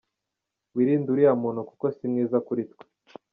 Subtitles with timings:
[0.75, 2.83] Wirinde uriya muntu kuko si mwiza kuritwe.